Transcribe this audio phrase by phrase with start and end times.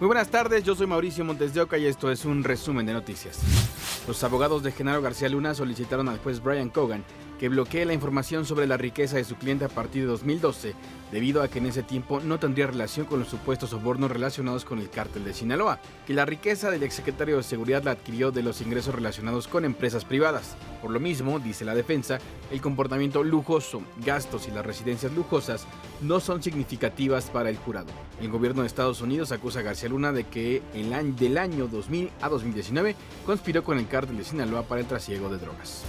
[0.00, 2.92] Muy buenas tardes, yo soy Mauricio Montes de Oca y esto es un resumen de
[2.92, 3.38] noticias.
[4.08, 7.04] Los abogados de Genaro García Luna solicitaron al juez Brian Cogan
[7.38, 10.74] que bloquee la información sobre la riqueza de su cliente a partir de 2012,
[11.10, 14.78] debido a que en ese tiempo no tendría relación con los supuestos sobornos relacionados con
[14.78, 18.60] el cártel de Sinaloa, que la riqueza del exsecretario de Seguridad la adquirió de los
[18.60, 20.56] ingresos relacionados con empresas privadas.
[20.82, 22.18] Por lo mismo, dice la defensa,
[22.50, 25.66] el comportamiento lujoso, gastos y las residencias lujosas
[26.02, 27.88] no son significativas para el jurado.
[28.20, 31.68] El gobierno de Estados Unidos acusa a García Luna de que el año, del año
[31.68, 35.84] 2000 a 2019 conspiró con el cártel de Sinaloa para el trasiego de drogas.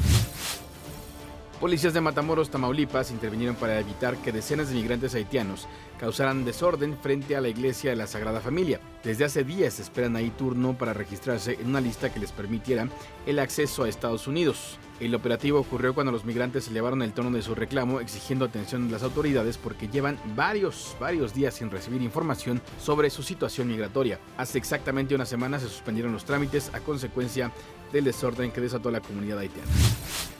[1.65, 5.67] Policías de Matamoros, Tamaulipas, intervinieron para evitar que decenas de migrantes haitianos
[5.99, 8.79] causaran desorden frente a la iglesia de la Sagrada Familia.
[9.03, 12.87] Desde hace días esperan ahí turno para registrarse en una lista que les permitiera
[13.25, 14.77] el acceso a Estados Unidos.
[14.99, 18.93] El operativo ocurrió cuando los migrantes elevaron el tono de su reclamo exigiendo atención de
[18.93, 24.19] las autoridades porque llevan varios, varios días sin recibir información sobre su situación migratoria.
[24.37, 27.51] Hace exactamente una semana se suspendieron los trámites a consecuencia
[27.91, 29.69] del desorden que desató la comunidad haitiana.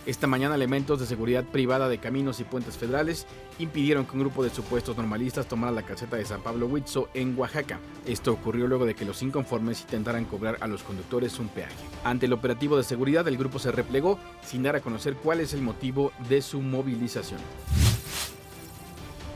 [0.05, 3.25] Esta mañana elementos de seguridad privada de caminos y puentes federales
[3.57, 7.37] impidieron que un grupo de supuestos normalistas tomara la caseta de San Pablo Huitzo en
[7.37, 7.79] Oaxaca.
[8.05, 11.75] Esto ocurrió luego de que los inconformes intentaran cobrar a los conductores un peaje.
[12.03, 15.53] Ante el operativo de seguridad, el grupo se replegó sin dar a conocer cuál es
[15.53, 17.39] el motivo de su movilización.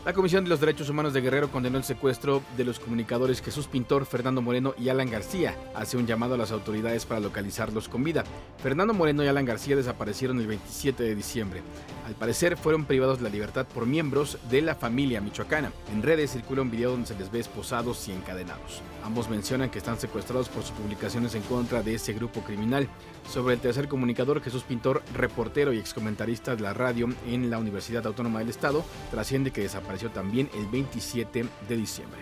[0.05, 3.67] La Comisión de los Derechos Humanos de Guerrero condenó el secuestro de los comunicadores Jesús
[3.67, 5.57] Pintor, Fernando Moreno y Alan García.
[5.75, 8.23] Hace un llamado a las autoridades para localizarlos con vida.
[8.63, 11.61] Fernando Moreno y Alan García desaparecieron el 27 de diciembre.
[12.07, 15.73] Al parecer fueron privados de la libertad por miembros de la familia michoacana.
[15.91, 18.81] En redes circula un video donde se les ve esposados y encadenados.
[19.03, 22.87] Ambos mencionan que están secuestrados por sus publicaciones en contra de ese grupo criminal.
[23.29, 28.07] Sobre el tercer comunicador, Jesús Pintor, reportero y excomentarista de la radio en la Universidad
[28.07, 32.19] Autónoma del Estado, trasciende que desapareció también el 27 de diciembre.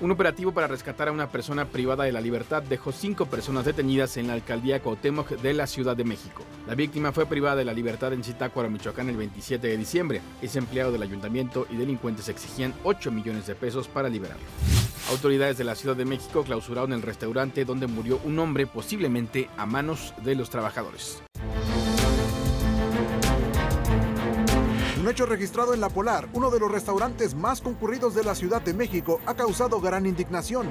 [0.00, 4.16] Un operativo para rescatar a una persona privada de la libertad dejó cinco personas detenidas
[4.16, 6.42] en la alcaldía Cuauhtémoc de la Ciudad de México.
[6.66, 10.20] La víctima fue privada de la libertad en Zitácuaro, Michoacán, el 27 de diciembre.
[10.42, 14.44] Es empleado del ayuntamiento y delincuentes exigían 8 millones de pesos para liberarlo.
[15.10, 19.64] Autoridades de la Ciudad de México clausuraron el restaurante donde murió un hombre posiblemente a
[19.64, 21.22] manos de los trabajadores.
[25.04, 28.62] Un hecho registrado en La Polar, uno de los restaurantes más concurridos de la Ciudad
[28.62, 30.70] de México, ha causado gran indignación.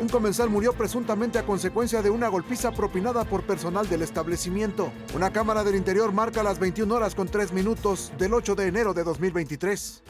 [0.00, 4.92] Un comensal murió presuntamente a consecuencia de una golpiza propinada por personal del establecimiento.
[5.16, 8.94] Una cámara del interior marca las 21 horas con 3 minutos del 8 de enero
[8.94, 10.02] de 2023.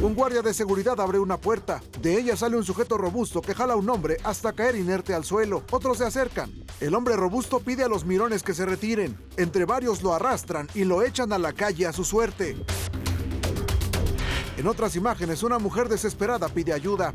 [0.00, 1.82] Un guardia de seguridad abre una puerta.
[2.00, 5.24] De ella sale un sujeto robusto que jala a un hombre hasta caer inerte al
[5.24, 5.64] suelo.
[5.72, 6.52] Otros se acercan.
[6.80, 9.18] El hombre robusto pide a los mirones que se retiren.
[9.36, 12.56] Entre varios lo arrastran y lo echan a la calle a su suerte.
[14.56, 17.12] En otras imágenes, una mujer desesperada pide ayuda.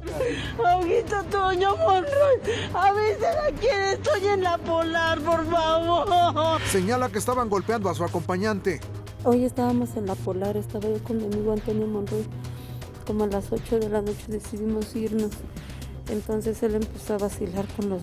[0.65, 2.35] Aguita Toño Monroy,
[2.73, 6.61] avísala quién estoy en la polar, por favor.
[6.69, 8.81] Señala que estaban golpeando a su acompañante.
[9.23, 12.25] Hoy estábamos en la polar, estaba yo con mi amigo Antonio Monroy
[13.05, 15.31] como a las 8 de la noche decidimos irnos.
[16.09, 18.01] Entonces él empezó a vacilar con los,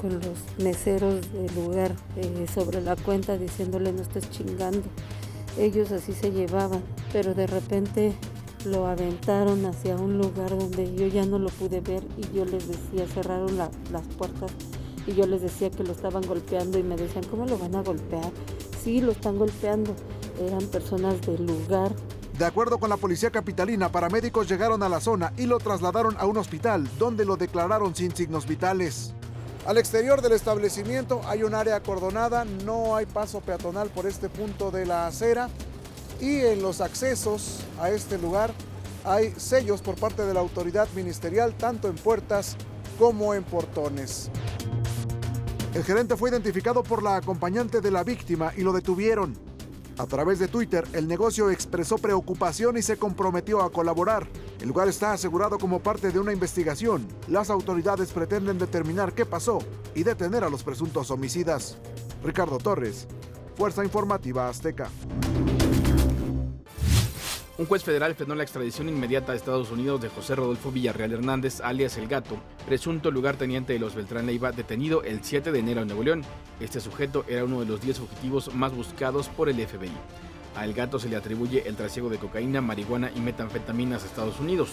[0.00, 4.82] con los meseros del lugar eh, sobre la cuenta diciéndole no estés chingando.
[5.58, 6.82] Ellos así se llevaban,
[7.12, 8.14] pero de repente
[8.64, 12.66] lo aventaron hacia un lugar donde yo ya no lo pude ver y yo les
[12.66, 14.52] decía, cerraron las puertas
[15.06, 17.82] y yo les decía que lo estaban golpeando y me decían, ¿cómo lo van a
[17.82, 18.30] golpear?
[18.82, 19.94] Sí, lo están golpeando.
[20.40, 21.92] Eran personas del lugar
[22.38, 26.26] de acuerdo con la policía capitalina, paramédicos llegaron a la zona y lo trasladaron a
[26.26, 29.14] un hospital, donde lo declararon sin signos vitales.
[29.66, 34.72] Al exterior del establecimiento hay un área acordonada, no hay paso peatonal por este punto
[34.72, 35.48] de la acera
[36.20, 38.52] y en los accesos a este lugar
[39.04, 42.56] hay sellos por parte de la autoridad ministerial, tanto en puertas
[42.98, 44.28] como en portones.
[45.72, 49.53] El gerente fue identificado por la acompañante de la víctima y lo detuvieron.
[49.96, 54.26] A través de Twitter, el negocio expresó preocupación y se comprometió a colaborar.
[54.60, 57.06] El lugar está asegurado como parte de una investigación.
[57.28, 59.60] Las autoridades pretenden determinar qué pasó
[59.94, 61.78] y detener a los presuntos homicidas.
[62.24, 63.06] Ricardo Torres,
[63.56, 64.90] Fuerza Informativa Azteca.
[67.56, 71.60] Un juez federal frenó la extradición inmediata a Estados Unidos de José Rodolfo Villarreal Hernández,
[71.60, 72.36] alias El Gato,
[72.66, 76.24] presunto lugarteniente de los Beltrán Leiva, detenido el 7 de enero en Nuevo León.
[76.58, 79.92] Este sujeto era uno de los 10 fugitivos más buscados por el FBI.
[80.56, 84.40] A El Gato se le atribuye el trasiego de cocaína, marihuana y metanfetaminas a Estados
[84.40, 84.70] Unidos.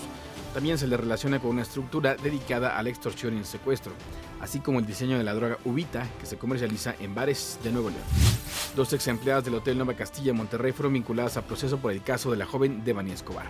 [0.55, 3.93] También se le relaciona con una estructura dedicada a la extorsión y el secuestro,
[4.41, 7.89] así como el diseño de la droga Ubita, que se comercializa en bares de Nuevo
[7.89, 8.03] León.
[8.75, 12.31] Dos ex empleadas del Hotel Nueva Castilla Monterrey fueron vinculadas a proceso por el caso
[12.31, 13.47] de la joven Devani Escobar.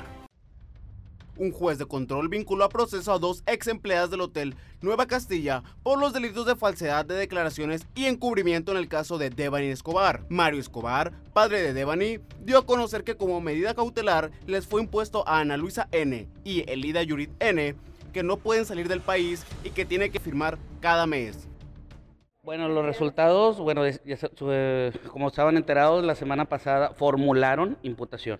[1.37, 5.63] Un juez de control vinculó a proceso a dos ex empleadas del hotel Nueva Castilla
[5.81, 10.25] por los delitos de falsedad de declaraciones y encubrimiento en el caso de Devani Escobar.
[10.29, 15.27] Mario Escobar, padre de Devani, dio a conocer que como medida cautelar les fue impuesto
[15.27, 16.27] a Ana Luisa N.
[16.43, 17.75] y Elida Yurit N.
[18.11, 21.47] que no pueden salir del país y que tiene que firmar cada mes.
[22.43, 23.83] Bueno, los resultados, bueno,
[25.11, 28.39] como estaban enterados la semana pasada, formularon imputación.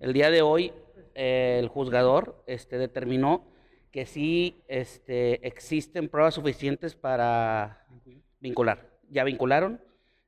[0.00, 0.72] El día de hoy
[1.14, 3.44] el juzgador este, determinó
[3.90, 7.84] que sí este, existen pruebas suficientes para
[8.40, 8.86] vincular.
[9.10, 9.80] Ya vincularon.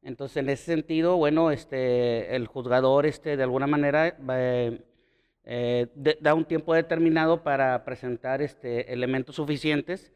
[0.02, 4.80] Entonces, en ese sentido, bueno, este, el juzgador este, de alguna manera eh,
[5.52, 5.88] eh,
[6.20, 10.12] da un tiempo determinado para presentar este, elementos suficientes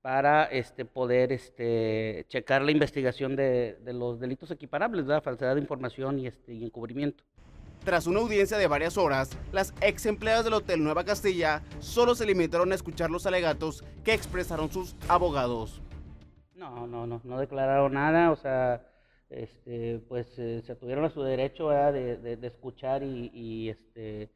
[0.00, 6.18] para este, poder este, checar la investigación de, los delitos equiparables, la falsedad de información
[6.18, 7.22] y, este, y encubrimiento.
[7.84, 12.24] Tras una audiencia de varias horas, las ex empleadas del Hotel Nueva Castilla solo se
[12.24, 15.82] limitaron a escuchar los alegatos que expresaron sus abogados.
[16.54, 18.86] No, no, no, no declararon nada, o sea,
[19.28, 24.30] este, pues eh, se tuvieron a su derecho de, escuchar y, este,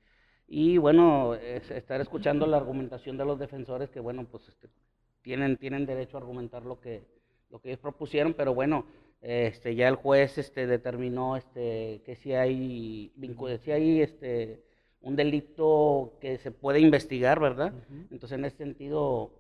[0.47, 4.69] y bueno, estar escuchando la argumentación de los defensores que bueno, pues este,
[5.23, 7.05] tienen, tienen derecho a argumentar lo que,
[7.51, 8.87] lo que ellos propusieron, pero bueno,
[9.23, 13.13] este, ya el juez este, determinó este, que si hay,
[13.63, 14.65] si hay este,
[15.01, 17.73] un delito que se puede investigar, ¿verdad?
[18.11, 19.33] Entonces, en ese sentido,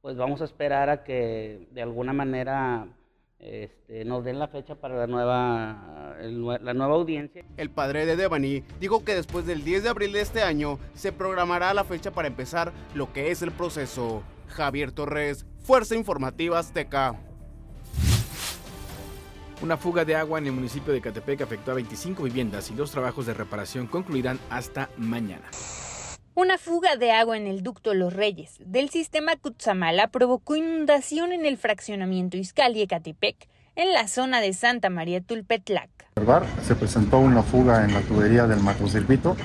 [0.00, 2.88] pues vamos a esperar a que de alguna manera
[3.42, 7.44] este, nos den la fecha para la nueva, la nueva audiencia.
[7.56, 11.12] El padre de Devani dijo que después del 10 de abril de este año se
[11.12, 14.22] programará la fecha para empezar lo que es el proceso.
[14.46, 17.18] Javier Torres, Fuerza Informativa Azteca.
[19.60, 22.90] Una fuga de agua en el municipio de Catepec afectó a 25 viviendas y los
[22.90, 25.48] trabajos de reparación concluirán hasta mañana.
[26.34, 31.44] Una fuga de agua en el ducto Los Reyes del sistema Cutzamala provocó inundación en
[31.44, 33.36] el fraccionamiento Izcali Catepec,
[33.76, 35.90] en la zona de Santa María Tulpetlac.
[36.62, 39.36] Se presentó una fuga en la tubería del macrocircuito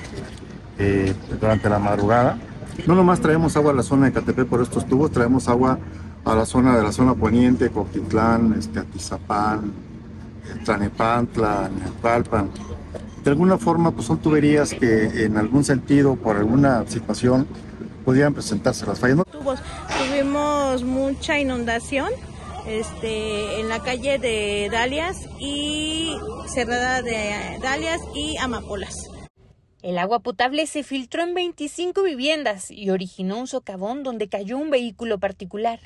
[0.79, 2.37] eh, durante la madrugada.
[2.85, 5.77] No nomás traemos agua a la zona de Catepec por estos tubos, traemos agua
[6.23, 9.73] a la zona de la zona poniente, Coquitlán, este, Atizapán,
[10.63, 12.49] Tlanepantla, Nepalpan.
[13.27, 17.45] De alguna forma, pues son tuberías que en algún sentido, por alguna situación,
[18.05, 19.17] podían presentarse las fallas.
[19.27, 22.07] Tuvimos mucha inundación
[22.65, 26.15] este, en la calle de Dalias y
[26.47, 28.95] cerrada de Dalias y Amapolas.
[29.81, 34.69] El agua potable se filtró en 25 viviendas y originó un socavón donde cayó un
[34.69, 35.81] vehículo particular.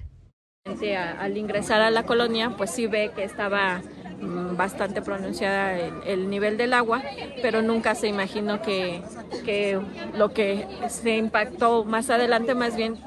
[1.18, 3.82] Al ingresar a la colonia, pues sí ve que estaba
[4.22, 7.02] bastante pronunciada el, nivel del agua,
[7.42, 9.02] pero nunca se imaginó que,
[9.46, 9.80] que
[10.18, 12.98] lo que se impactó más adelante más bien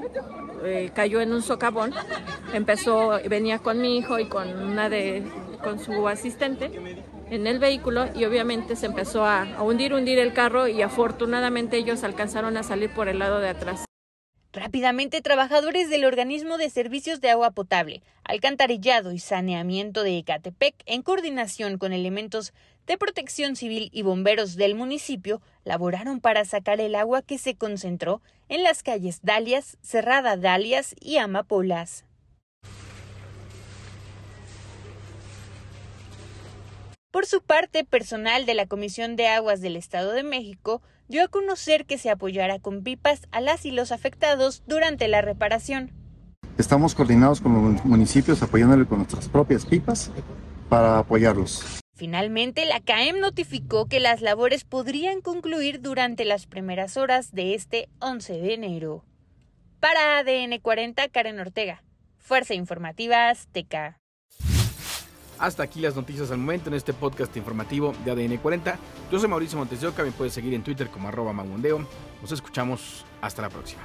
[0.63, 1.93] eh, cayó en un socavón.
[2.53, 5.23] Empezó, venía con mi hijo y con una de
[5.63, 6.71] con su asistente
[7.31, 12.03] en el vehículo y obviamente se empezó a hundir, hundir el carro y afortunadamente ellos
[12.03, 13.85] alcanzaron a salir por el lado de atrás.
[14.55, 21.01] Rápidamente, trabajadores del organismo de servicios de agua potable, alcantarillado y saneamiento de Ecatepec, en
[21.01, 22.53] coordinación con elementos
[22.87, 28.21] de protección civil y bomberos del municipio, laboraron para sacar el agua que se concentró
[28.47, 32.05] en las calles Dalias, Cerrada Dalias y Amapolas.
[37.15, 41.29] Por su parte, personal de la Comisión de Aguas del Estado de México dio a
[41.29, 45.93] conocer que se apoyará con pipas a las y los afectados durante la reparación.
[46.57, 50.11] Estamos coordinados con los municipios apoyándole con nuestras propias pipas
[50.67, 51.79] para apoyarlos.
[51.93, 57.87] Finalmente, la CAEM notificó que las labores podrían concluir durante las primeras horas de este
[58.01, 59.05] 11 de enero.
[59.79, 61.81] Para ADN 40, Karen Ortega.
[62.17, 64.01] Fuerza Informativa Azteca.
[65.39, 68.77] Hasta aquí las noticias al momento en este podcast informativo de ADN 40.
[69.11, 71.85] Yo soy Mauricio Montes de Oca, me puedes seguir en Twitter como arroba magundeo.
[72.21, 73.81] Nos escuchamos, hasta la próxima.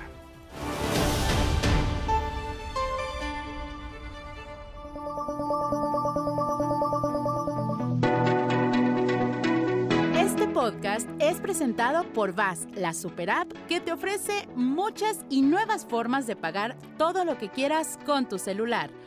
[10.17, 15.85] Este podcast es presentado por VAS, la super app que te ofrece muchas y nuevas
[15.85, 19.00] formas de pagar todo lo que quieras con tu celular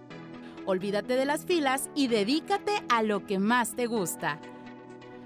[0.65, 4.39] Olvídate de las filas y dedícate a lo que más te gusta.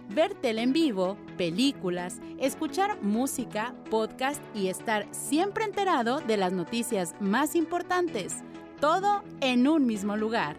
[0.10, 7.14] Ver tele en vivo, películas, escuchar música, podcast y estar siempre enterado de las noticias
[7.20, 8.38] más importantes.
[8.80, 10.56] Todo en un mismo lugar.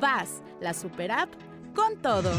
[0.00, 1.30] Vas, la super app,
[1.74, 2.30] con todo.